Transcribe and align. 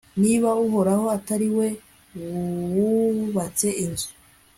niba 0.21 0.49
uhoraho 0.65 1.05
atari 1.17 1.47
we 1.57 1.67
wubatse 2.75 3.67
inzu 3.83 4.09